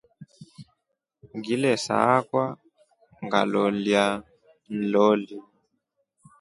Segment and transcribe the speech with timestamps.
[1.35, 2.45] Ngile saakwa
[3.25, 4.05] ngalolia
[4.77, 5.37] nloli.